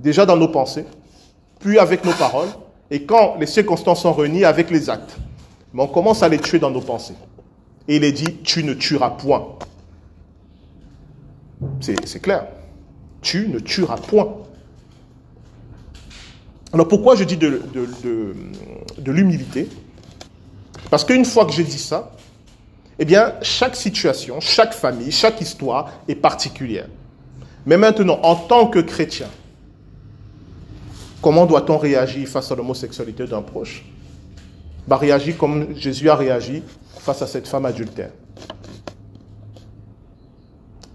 [0.00, 0.84] déjà dans nos pensées,
[1.66, 2.48] puis avec nos paroles,
[2.92, 5.16] et quand les circonstances sont réunies avec les actes.
[5.74, 7.16] Mais on commence à les tuer dans nos pensées.
[7.88, 9.48] Et il est dit, tu ne tueras point.
[11.80, 12.46] C'est clair.
[13.20, 14.28] Tu ne tueras point.
[16.72, 19.68] Alors pourquoi je dis de, de l'humilité?
[20.88, 22.12] Parce qu'une fois que j'ai dit ça,
[23.00, 26.86] eh bien, chaque situation, chaque famille, chaque histoire est particulière.
[27.66, 29.26] Mais maintenant, en tant que chrétien,
[31.26, 33.84] comment doit-on réagir face à l'homosexualité d'un proche?
[34.86, 36.62] Bah, Réagir comme Jésus a réagi
[37.00, 38.10] face à cette femme adultère.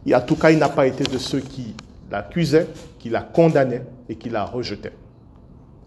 [0.06, 1.76] Et en tout cas, il n'a pas été de ceux qui
[2.10, 4.94] l'accusaient, qui la condamnaient et qui la rejetaient.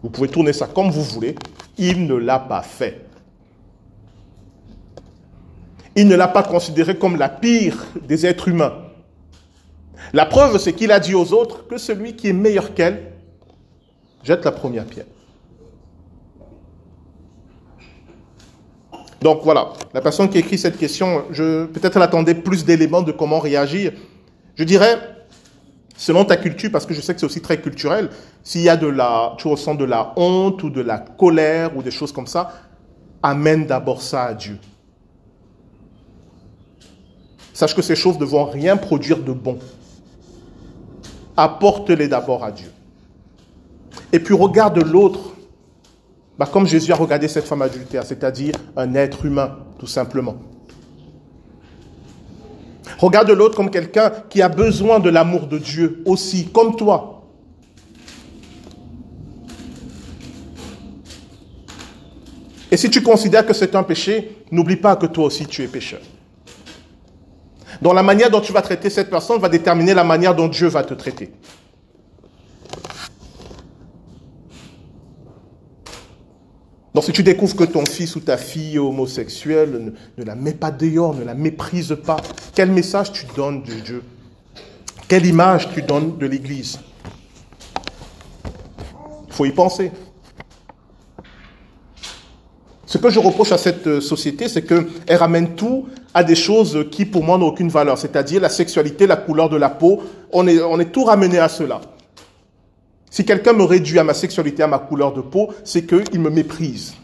[0.03, 1.33] Vous pouvez tourner ça comme vous voulez.
[1.79, 3.03] Il ne l'a pas fait.
[5.95, 8.75] Il ne l'a pas considérée comme la pire des êtres humains.
[10.13, 13.14] La preuve, c'est qu'il a dit aux autres que celui qui est meilleur qu'elle
[14.25, 15.05] jette la première pierre.
[19.21, 23.39] Donc voilà, la personne qui écrit cette question, peut-être elle attendait plus d'éléments de comment
[23.39, 23.93] réagir.
[24.55, 24.99] Je dirais,
[25.95, 28.09] selon ta culture, parce que je sais que c'est aussi très culturel,
[28.43, 31.81] s'il y a de la, tu ressens de la honte ou de la colère ou
[31.81, 32.51] des choses comme ça,
[33.23, 34.57] amène d'abord ça à Dieu.
[37.53, 39.57] Sache que ces choses ne vont rien produire de bon.
[41.37, 42.71] Apporte-les d'abord à Dieu.
[44.11, 45.35] Et puis regarde l'autre
[46.37, 50.35] bah, comme Jésus a regardé cette femme adultère, c'est-à-dire un être humain, tout simplement.
[52.97, 57.23] Regarde l'autre comme quelqu'un qui a besoin de l'amour de Dieu aussi, comme toi.
[62.71, 65.67] Et si tu considères que c'est un péché, n'oublie pas que toi aussi tu es
[65.67, 66.01] pécheur.
[67.81, 70.67] Donc la manière dont tu vas traiter cette personne va déterminer la manière dont Dieu
[70.67, 71.31] va te traiter.
[76.95, 80.53] Donc si tu découvres que ton fils ou ta fille est homosexuelle, ne, la mets
[80.53, 82.15] pas dehors, ne la méprise pas.
[82.55, 84.01] Quel message tu donnes de Dieu?
[85.09, 86.79] Quelle image tu donnes de l'Église?
[89.27, 89.91] Il faut y penser.
[92.85, 96.85] Ce que je reproche à cette euh, société, c'est qu'elle ramène tout à des choses
[96.91, 100.01] qui, pour moi, n'ont aucune valeur, c'est-à-dire la sexualité, la couleur de la peau.
[100.31, 101.81] On est, on est tout ramené à cela.
[103.15, 106.29] Si quelqu'un me réduit à ma sexualité, à ma couleur de peau, c'est qu'il me
[106.29, 106.95] méprise.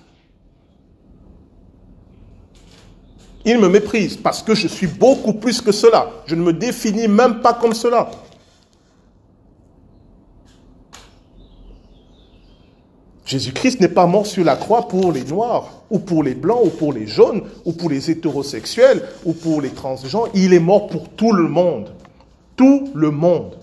[3.46, 6.12] Il me méprise parce que je suis beaucoup plus que cela.
[6.26, 8.12] Je ne me définis même pas comme cela.
[13.24, 16.70] Jésus-Christ n'est pas mort sur la croix pour les noirs, ou pour les blancs, ou
[16.72, 20.28] pour les jaunes, ou pour les hétérosexuels, ou pour les transgenres.
[20.34, 21.94] Il est mort pour tout le monde.
[22.58, 23.61] Tout le monde.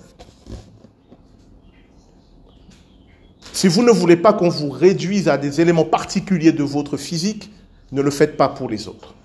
[3.58, 7.50] Si vous ne voulez pas qu'on vous réduise à des éléments particuliers de votre physique,
[7.90, 9.16] ne le faites pas pour les autres.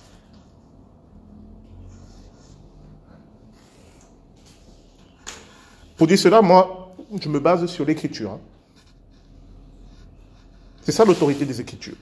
[5.95, 8.31] Pour dire cela, moi, je me base sur l'écriture.
[8.31, 8.39] Hein.
[10.81, 11.97] C'est ça l'autorité des Écritures.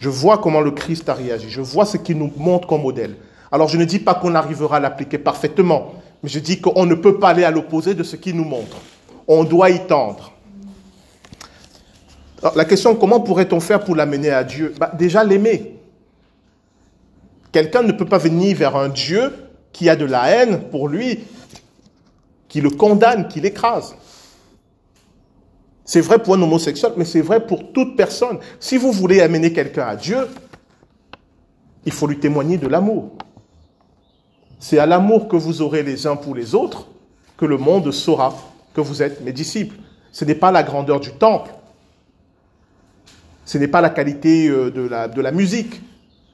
[0.00, 1.48] Je vois comment le Christ a réagi.
[1.48, 3.14] Je vois ce qu'il nous montre comme modèle.
[3.52, 6.96] Alors je ne dis pas qu'on arrivera à l'appliquer parfaitement, mais je dis qu'on ne
[6.96, 8.78] peut pas aller à l'opposé de ce qu'il nous montre.
[9.28, 10.31] On doit y tendre.
[12.54, 14.74] La question, comment pourrait-on faire pour l'amener à Dieu?
[14.78, 15.78] Bah, Déjà l'aimer.
[17.52, 19.32] Quelqu'un ne peut pas venir vers un Dieu
[19.72, 21.20] qui a de la haine pour lui,
[22.48, 23.94] qui le condamne, qui l'écrase.
[25.84, 28.38] C'est vrai pour un homosexuel, mais c'est vrai pour toute personne.
[28.60, 30.28] Si vous voulez amener quelqu'un à Dieu,
[31.84, 33.12] il faut lui témoigner de l'amour.
[34.58, 36.86] C'est à l'amour que vous aurez les uns pour les autres
[37.36, 38.34] que le monde saura
[38.74, 39.76] que vous êtes mes disciples.
[40.12, 41.50] Ce n'est pas la grandeur du temple.
[43.52, 45.82] Ce n'est pas la qualité euh, de la, musique.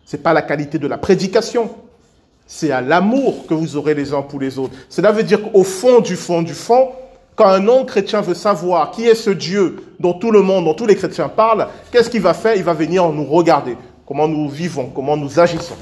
[0.06, 1.68] Ce n'est pas la qualité de la prédication.
[2.46, 4.74] C'est à l'amour que vous aurez les uns pour les autres.
[4.88, 6.90] Cela veut dire qu'au fond du fond du fond,
[7.34, 10.86] quand un non-chrétien veut savoir qui est ce Dieu dont tout le monde, dont tous
[10.86, 12.54] les chrétiens parlent, qu'est-ce qu'il va faire?
[12.54, 13.76] Il va venir nous regarder,
[14.06, 15.74] comment nous vivons, comment nous agissons.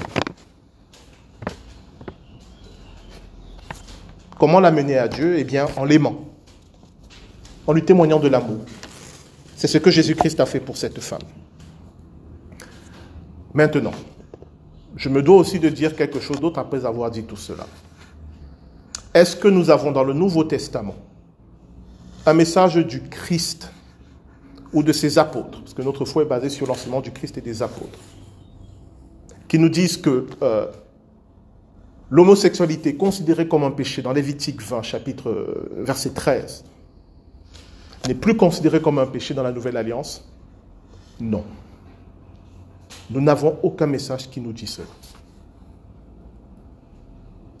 [4.39, 5.35] Comment l'amener à Dieu?
[5.37, 6.15] Eh bien, en l'aimant,
[7.67, 8.57] en lui témoignant de l'amour.
[9.57, 11.23] C'est ce que Jésus-Christ a fait pour cette femme.
[13.55, 13.93] Maintenant,
[14.95, 17.65] je me dois aussi de dire quelque chose d'autre après avoir dit tout cela.
[19.15, 20.93] Est-ce que nous avons dans le Nouveau Testament
[22.27, 23.71] un message du Christ
[24.73, 27.41] ou de ses apôtres, parce que notre foi est basée sur l'enseignement du Christ et
[27.41, 27.97] des apôtres,
[29.47, 30.67] qui nous disent que euh,
[32.11, 36.63] l'homosexualité considérée comme un péché dans Lévitique 20, chapitre, euh, verset 13,
[38.07, 40.23] n'est plus considérée comme un péché dans la Nouvelle Alliance?
[41.19, 41.43] Non.
[43.09, 44.87] Nous n'avons aucun message qui nous dit cela.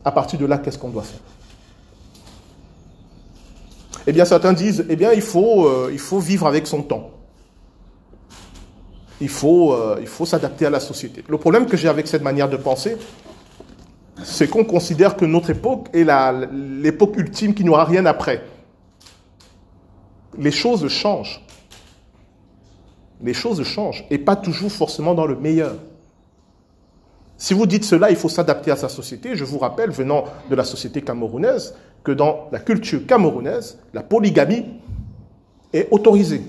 [0.03, 1.19] À partir de là, qu'est-ce qu'on doit faire?
[4.05, 7.11] Eh bien, certains disent, eh bien, il faut, euh, vivre avec son temps.
[9.19, 11.23] Il faut, euh, il faut s'adapter à la société.
[11.27, 12.95] Le problème que j'ai avec cette manière de penser,
[14.23, 16.05] c'est qu'on considère que notre époque est
[16.53, 18.43] l'époque ultime qui n'aura rien après.
[20.37, 21.41] Les choses changent.
[23.21, 25.75] Les choses changent et pas toujours forcément dans le meilleur.
[27.37, 29.35] Si vous dites cela, il faut s'adapter à sa société.
[29.35, 34.65] Je vous rappelle, venant de la société camerounaise, que dans la culture camerounaise, la polygamie
[35.73, 36.41] est autorisée.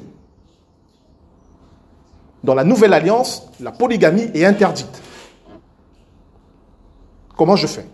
[2.45, 5.03] Dans la nouvelle alliance, la polygamie est interdite.
[7.37, 7.87] Comment je fais?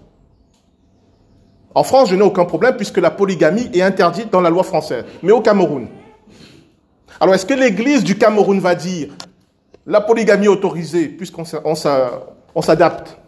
[1.74, 5.04] En France, je n'ai aucun problème puisque la polygamie est interdite dans la loi française,
[5.22, 5.88] mais au Cameroun.
[7.20, 9.08] Alors est-ce que l'Église du Cameroun va dire
[9.87, 13.18] la polygamie autorisée puisqu'on s'adapte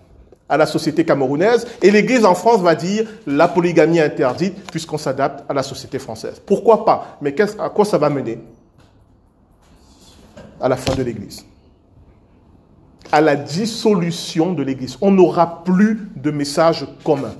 [0.48, 5.44] à la société camerounaise et l'Église en France va dire la polygamie interdite puisqu'on s'adapte
[5.48, 6.40] à la société française?
[6.44, 7.18] Pourquoi pas?
[7.20, 8.38] Mais à quoi ça va mener?
[10.60, 11.44] À la fin de l'Église
[13.12, 14.96] à la dissolution de l'Église.
[15.00, 17.34] On n'aura plus de messages communs.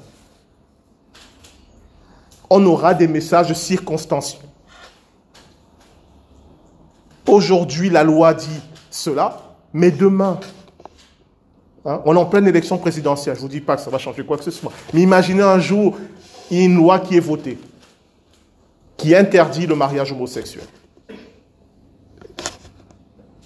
[2.49, 4.43] On aura des messages circonstanciels.
[7.27, 10.39] Aujourd'hui, la loi dit cela, mais demain,
[11.85, 13.35] hein, on est en pleine élection présidentielle.
[13.35, 14.73] Je ne vous dis pas que ça va changer quoi que ce soit.
[14.95, 15.97] Mais imaginez un jour,
[16.51, 17.59] une loi qui est votée,
[18.97, 20.65] qui interdit le mariage homosexuel.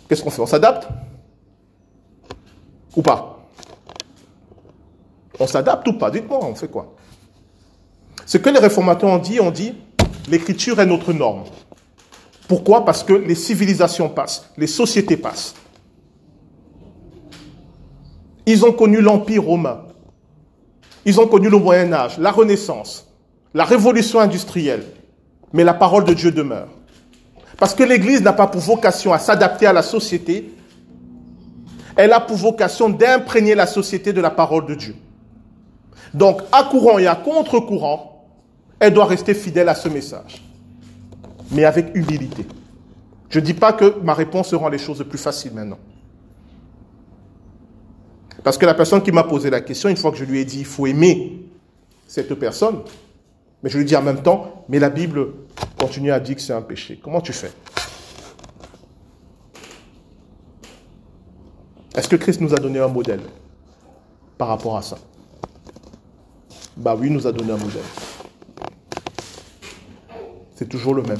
[0.09, 0.43] Qu'est-ce qu'on fait?
[0.43, 0.89] On s'adapte?
[2.97, 3.39] Ou pas?
[5.39, 6.11] On s'adapte ou pas?
[6.11, 6.95] Dites-moi, on fait quoi?
[8.27, 9.75] Ce que les réformateurs ont dit, on dit,
[10.29, 11.45] l'écriture est notre norme.
[12.49, 12.85] Pourquoi?
[12.85, 15.55] Parce que les civilisations passent, les sociétés passent.
[18.47, 19.83] Ils ont connu l'Empire romain.
[21.05, 23.07] Ils ont connu le Moyen Âge, la Renaissance,
[23.55, 24.85] la Révolution industrielle.
[25.53, 26.69] Mais la parole de Dieu demeure.
[27.59, 30.53] Parce que l'Église n'a pas pour vocation à s'adapter à la société,
[31.97, 34.97] elle a pour vocation d'imprégner la société de la parole de Dieu.
[36.15, 38.10] Donc, à courant et à contre-courant,
[38.81, 40.43] elle doit rester fidèle à ce message,
[41.53, 42.47] mais avec humilité.
[43.29, 45.79] Je ne dis pas que ma réponse rend les choses plus faciles maintenant.
[48.43, 50.45] Parce que la personne qui m'a posé la question, une fois que je lui ai
[50.47, 51.47] dit, il faut aimer
[52.07, 52.81] cette personne,
[53.62, 55.35] mais je lui dis en même temps, mais la Bible
[55.79, 56.99] continue à dire que c'est un péché.
[57.03, 57.53] Comment tu fais?
[61.95, 63.21] Est-ce que Christ nous a donné un modèle
[64.38, 64.97] par rapport à ça?
[66.77, 67.83] Bah oui, il nous a donné un modèle.
[70.61, 71.16] C'est toujours le même.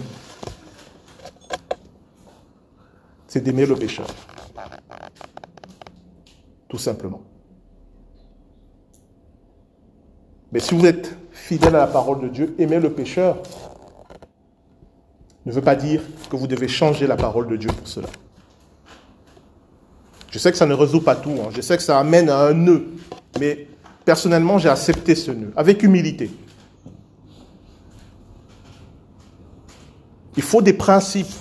[3.26, 4.07] C'est d'aimer le pécheur.
[6.68, 7.22] Tout simplement.
[10.53, 13.38] Mais si vous êtes fidèle à la parole de Dieu, aimer le pécheur
[15.46, 18.09] ne veut pas dire que vous devez changer la parole de Dieu pour cela.
[20.31, 21.48] Je sais que ça ne résout pas tout, hein.
[21.50, 22.88] je sais que ça amène à un nœud,
[23.40, 23.68] mais
[24.05, 26.31] personnellement, j'ai accepté ce nœud, avec humilité.
[30.40, 31.35] Il faut des principes.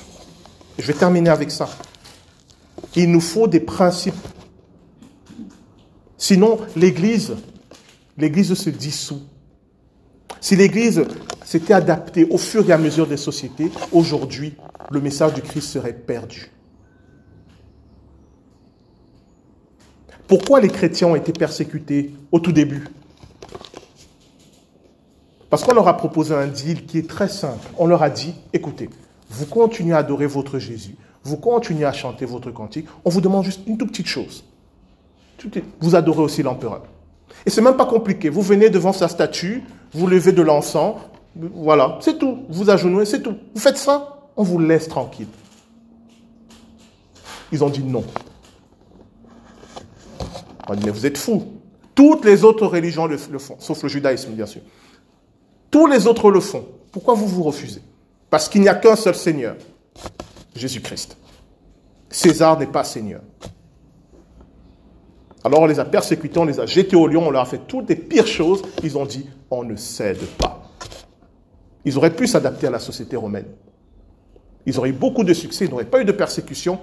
[0.78, 1.70] Je vais terminer avec ça.
[2.98, 4.14] Il nous faut des principes.
[6.18, 7.34] Sinon, l'Église,
[8.18, 9.22] l'Église se dissout.
[10.42, 11.06] Si l'Église
[11.46, 14.56] s'était adaptée au fur et à mesure des sociétés, aujourd'hui,
[14.92, 16.52] le message du Christ serait perdu.
[20.28, 22.84] Pourquoi les chrétiens ont été persécutés au tout début?
[25.50, 27.68] Parce qu'on leur a proposé un deal qui est très simple.
[27.78, 28.90] On leur a dit, écoutez,
[29.30, 33.46] vous continuez à adorer votre Jésus, vous continuez à chanter votre cantique, on vous demande
[33.46, 34.44] juste une toute petite chose.
[35.80, 36.84] Vous adorez aussi l'empereur.
[37.46, 38.30] Et c'est même pas compliqué.
[38.30, 40.96] Vous venez devant sa statue, vous levez de l'encens,
[41.36, 42.40] voilà, c'est tout.
[42.50, 43.36] Vous agenouillez, c'est tout.
[43.54, 45.28] Vous faites ça, on vous laisse tranquille.
[47.52, 48.04] Ils ont dit non.
[50.68, 51.44] On dit, mais vous êtes fous.
[51.96, 54.62] Toutes les autres religions le, font, sauf le judaïsme, bien sûr.
[55.72, 56.66] Tous les autres le font.
[56.92, 57.82] Pourquoi vous vous refusez?
[58.30, 59.56] Parce qu'il n'y a qu'un seul Seigneur,
[60.56, 61.18] Jésus-Christ.
[62.10, 63.22] César n'est pas Seigneur.
[65.44, 67.62] Alors on les a persécutés, on les a jetés au lion, on leur a fait
[67.68, 68.62] toutes les pires choses.
[68.84, 70.64] Ils ont dit, on ne cède pas.
[71.86, 73.48] Ils auraient pu s'adapter à la société romaine.
[74.66, 76.80] Ils auraient eu beaucoup de succès, ils n'auraient pas eu de persécution,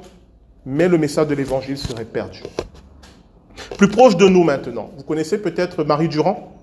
[0.64, 2.42] mais le message de l'évangile serait perdu.
[3.76, 6.55] Plus proche de nous maintenant, vous connaissez peut-être Marie Durand?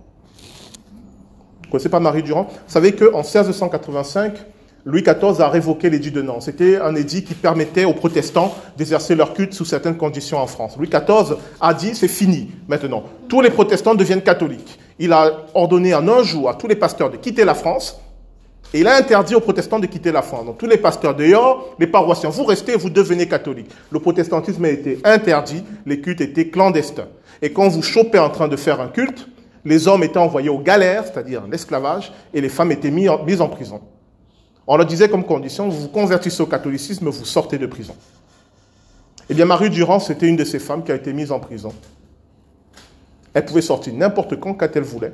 [1.74, 4.34] Connaissez pas Marie Durand Vous savez qu'en 1685,
[4.86, 6.44] Louis XIV a révoqué l'édit de Nantes.
[6.44, 10.76] C'était un édit qui permettait aux protestants d'exercer leur culte sous certaines conditions en France.
[10.78, 13.04] Louis XIV a dit c'est fini maintenant.
[13.28, 14.78] Tous les protestants deviennent catholiques.
[15.00, 18.00] Il a ordonné en un jour à tous les pasteurs de quitter la France
[18.72, 20.46] et il a interdit aux protestants de quitter la France.
[20.46, 23.72] Donc tous les pasteurs dehors, les paroissiens, vous restez, vous devenez catholiques.
[23.90, 27.08] Le protestantisme a été interdit, les cultes étaient clandestins.
[27.42, 29.28] Et quand vous chopez en train de faire un culte,
[29.66, 33.50] les hommes étaient envoyés aux galères, c'est-à-dire l'esclavage, et les femmes étaient mises en, en
[33.50, 33.82] prison.
[34.68, 37.96] On leur disait comme condition, vous vous convertissez au catholicisme, vous sortez de prison.
[39.30, 41.74] Eh bien, Marie Durand, c'était une de ces femmes qui a été mise en prison.
[43.34, 45.14] Elle pouvait sortir n'importe quand, quand elle voulait,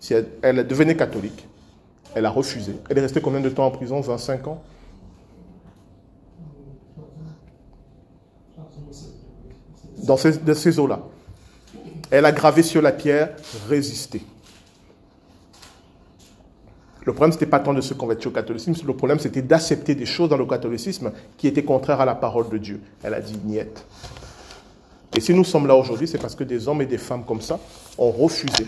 [0.00, 1.46] si elle, devenait catholique.
[2.14, 2.74] Elle a refusé.
[2.88, 4.00] Elle est restée combien de temps en prison?
[4.00, 4.62] 25 ans?
[9.98, 11.00] Dans ces eaux-là.
[12.10, 13.30] Elle a gravé sur la pierre,
[13.68, 14.22] résister.
[17.04, 19.94] Le problème, ce n'était pas tant de se convertir au catholicisme, le problème, c'était d'accepter
[19.94, 22.80] des choses dans le catholicisme qui étaient contraires à la parole de Dieu.
[23.02, 23.84] Elle a dit niette.
[25.16, 27.40] Et si nous sommes là aujourd'hui, c'est parce que des hommes et des femmes comme
[27.40, 27.58] ça
[27.96, 28.66] ont refusé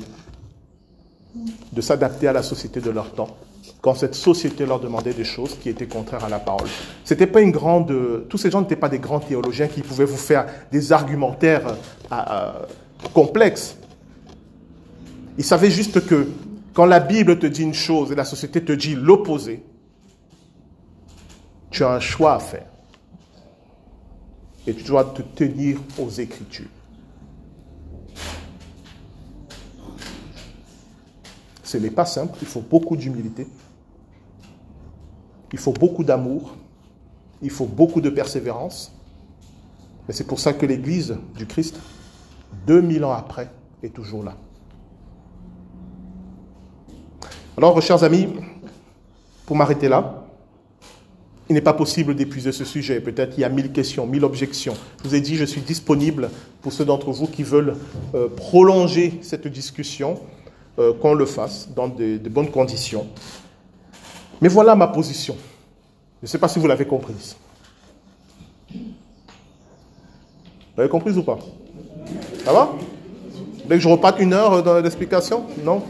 [1.73, 3.37] de s'adapter à la société de leur temps,
[3.83, 6.69] quand cette société leur demandait des choses qui étaient contraires à la parole.
[7.05, 10.17] C'était pas une grande, tous ces gens n'étaient pas des grands théologiens qui pouvaient vous
[10.17, 11.77] faire des argumentaires
[13.13, 13.77] complexes.
[15.39, 16.29] Ils savaient juste que
[16.75, 19.65] quand la Bible te dit une chose et la société te dit l'opposé,
[21.71, 22.67] tu as un choix à faire.
[24.67, 26.69] Et tu dois te tenir aux Écritures.
[31.65, 33.47] Ce n'est pas simple, il faut beaucoup d'humilité,
[35.53, 36.57] il faut beaucoup d'amour,
[37.43, 38.93] il faut beaucoup de persévérance.
[40.07, 41.79] Mais c'est pour ça que l'Église du Christ,
[42.67, 43.51] 2000 ans après,
[43.83, 44.37] est toujours là.
[47.57, 48.29] Alors, chers amis,
[49.47, 50.25] pour m'arrêter là,
[51.51, 53.01] il n'est pas possible d'épuiser ce sujet.
[53.01, 54.75] Peut-être il y a mille questions, mille objections.
[55.03, 56.31] Je vous ai dit, je suis disponible
[56.63, 57.75] pour ceux d'entre vous qui veulent
[58.15, 60.21] euh, prolonger cette discussion,
[60.79, 63.09] euh, qu'on le fasse dans de, bonnes conditions.
[64.41, 65.37] Mais voilà ma position.
[66.23, 67.35] Je ne sais pas si vous l'avez comprise.
[68.73, 68.79] Vous
[70.77, 71.39] l'avez comprise ou pas?
[72.45, 72.73] Ça va?
[73.67, 75.45] Dès que je reparte une heure dans l'explication?
[75.65, 75.83] Non?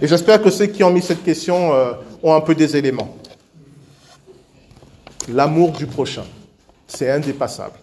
[0.00, 1.92] Et j'espère que ceux qui ont mis cette question euh,
[2.22, 3.16] ont un peu des éléments.
[5.28, 6.24] L'amour du prochain,
[6.86, 7.78] c'est indépassable.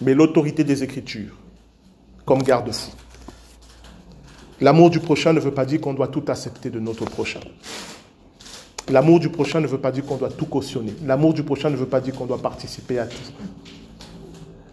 [0.00, 1.34] Mais l'autorité des Écritures,
[2.24, 2.90] comme garde-fou.
[4.60, 7.40] L'amour du prochain ne veut pas dire qu'on doit tout accepter de notre prochain.
[8.88, 10.94] L'amour du prochain ne veut pas dire qu'on doit tout cautionner.
[11.04, 13.16] L'amour du prochain ne veut pas dire qu'on doit participer à tout.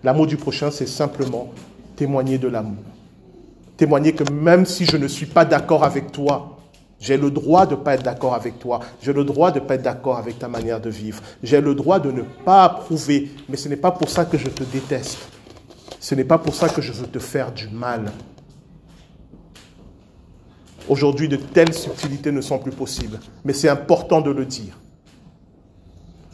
[0.06, 1.49] L'amour du prochain, c'est simplement
[1.97, 2.84] témoigner de l'amour
[3.78, 6.58] témoigner que même si je ne suis pas d'accord avec toi,
[6.99, 8.80] j'ai le droit de ne pas être d'accord avec toi.
[9.01, 11.22] J'ai le droit de ne pas être d'accord avec ta manière de vivre.
[11.43, 13.30] J'ai le droit de ne pas approuver.
[13.49, 15.18] Mais ce n'est pas pour ça que je te déteste.
[15.99, 18.12] Ce n'est pas pour ça que je veux te faire du mal.
[20.88, 23.20] Aujourd'hui, de telles subtilités ne sont plus possibles.
[23.43, 24.78] Mais c'est important de le dire.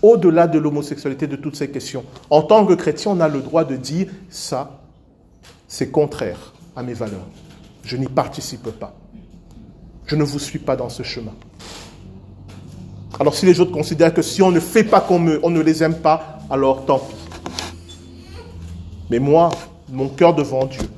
[0.01, 3.63] Au-delà de l'homosexualité, de toutes ces questions, en tant que chrétien, on a le droit
[3.63, 4.81] de dire ça,
[5.67, 7.27] c'est contraire à mes valeurs.
[7.83, 8.95] Je n'y participe pas.
[10.05, 11.33] Je ne vous suis pas dans ce chemin.
[13.19, 15.61] Alors si les autres considèrent que si on ne fait pas comme eux, on ne
[15.61, 17.15] les aime pas, alors tant pis.
[19.09, 19.51] Mais moi,
[19.89, 20.89] mon cœur devant Dieu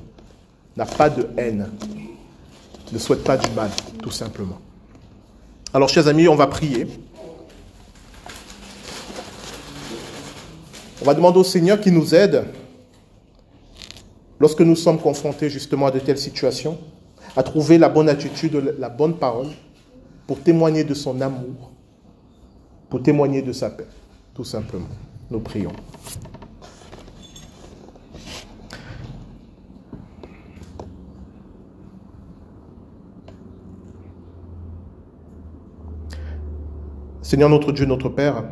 [0.77, 1.69] n'a pas de haine,
[2.91, 3.69] ne souhaite pas du mal,
[4.01, 4.59] tout simplement.
[5.73, 6.87] Alors, chers amis, on va prier.
[11.03, 12.45] On va demander au Seigneur qui nous aide
[14.39, 16.77] lorsque nous sommes confrontés justement à de telles situations,
[17.35, 19.49] à trouver la bonne attitude, la bonne parole,
[20.27, 21.73] pour témoigner de son amour,
[22.89, 23.85] pour témoigner de sa paix,
[24.33, 24.87] tout simplement.
[25.29, 25.73] Nous prions.
[37.21, 38.45] Seigneur notre Dieu, notre Père,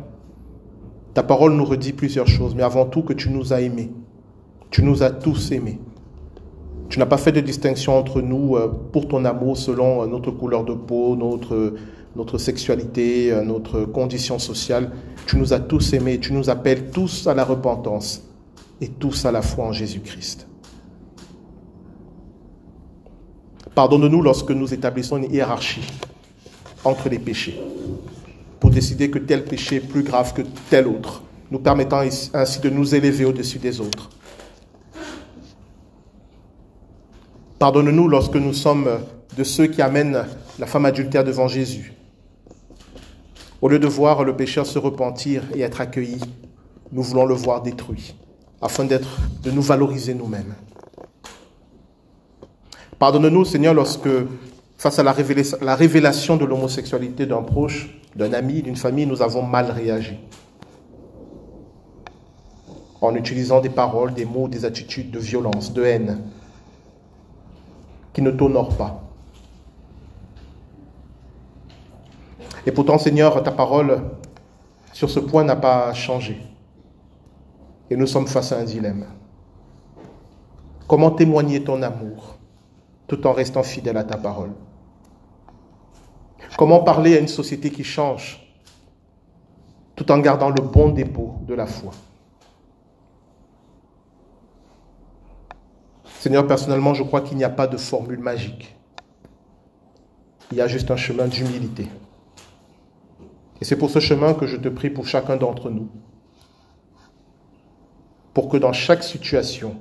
[1.14, 3.90] ta parole nous redit plusieurs choses, mais avant tout que tu nous as aimés
[4.72, 5.78] tu nous as tous aimés.
[6.88, 10.30] Tu n'as pas fait de distinction entre nous euh, pour ton amour selon euh, notre
[10.30, 11.74] couleur de peau, notre,
[12.16, 14.90] notre sexualité, euh, notre condition sociale.
[15.26, 16.18] Tu nous as tous aimés.
[16.18, 18.24] Tu nous appelles tous à la repentance
[18.80, 20.48] et tous à la foi en Jésus-Christ.
[23.74, 25.86] Pardonne-nous lorsque nous établissons une hiérarchie
[26.84, 27.58] entre les péchés
[28.62, 32.70] pour décider que tel péché est plus grave que tel autre, nous permettant ainsi de
[32.70, 34.08] nous élever au-dessus des autres.
[37.58, 39.00] Pardonne-nous lorsque nous sommes
[39.36, 40.26] de ceux qui amènent
[40.60, 41.94] la femme adultère devant Jésus.
[43.60, 46.20] Au lieu de voir le pécheur se repentir et être accueilli,
[46.92, 48.14] nous voulons le voir détruit,
[48.60, 49.00] afin de
[49.50, 50.54] nous valoriser nous-mêmes.
[53.00, 54.08] Pardonne-nous, Seigneur, lorsque,
[54.78, 59.70] face à la révélation de l'homosexualité d'un proche, d'un ami, d'une famille, nous avons mal
[59.70, 60.18] réagi.
[63.00, 66.20] En utilisant des paroles, des mots, des attitudes de violence, de haine,
[68.12, 69.02] qui ne t'honorent pas.
[72.64, 74.02] Et pourtant, Seigneur, ta parole
[74.92, 76.40] sur ce point n'a pas changé.
[77.90, 79.06] Et nous sommes face à un dilemme.
[80.86, 82.36] Comment témoigner ton amour
[83.08, 84.52] tout en restant fidèle à ta parole?
[86.56, 88.38] Comment parler à une société qui change
[89.96, 91.92] tout en gardant le bon dépôt de la foi?
[96.20, 98.76] Seigneur, personnellement, je crois qu'il n'y a pas de formule magique.
[100.50, 101.88] Il y a juste un chemin d'humilité.
[103.60, 105.88] Et c'est pour ce chemin que je te prie pour chacun d'entre nous.
[108.34, 109.76] Pour que dans chaque situation,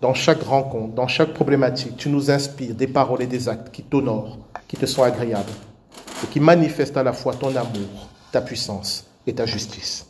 [0.00, 3.82] dans chaque rencontre, dans chaque problématique, tu nous inspires des paroles et des actes qui
[3.82, 5.52] t'honorent, qui te sont agréables
[6.22, 10.06] et qui manifestent à la fois ton amour, ta puissance et ta justice.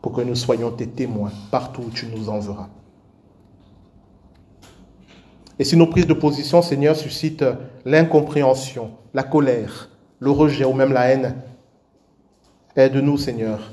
[0.00, 2.68] Pour que nous soyons tes témoins partout où tu nous enverras.
[5.58, 7.44] Et si nos prises de position, Seigneur, suscitent
[7.84, 9.88] l'incompréhension, la colère,
[10.20, 11.34] le rejet ou même la haine,
[12.76, 13.70] Aide-nous, Seigneur,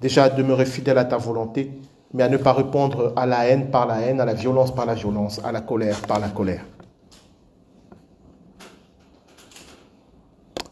[0.00, 1.72] déjà à demeurer fidèle à ta volonté,
[2.14, 4.86] mais à ne pas répondre à la haine par la haine, à la violence par
[4.86, 6.64] la violence, à la colère par la colère.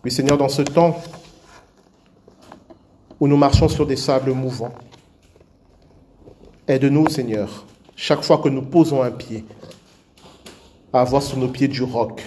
[0.07, 1.02] Oui, Seigneur, dans ce temps
[3.18, 4.72] où nous marchons sur des sables mouvants,
[6.68, 9.44] aide-nous, Seigneur, chaque fois que nous posons un pied,
[10.92, 12.22] à avoir sur nos pieds du roc.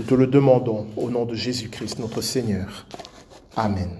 [0.00, 2.88] Nous te le demandons au nom de Jésus-Christ, notre Seigneur.
[3.54, 3.90] Amen.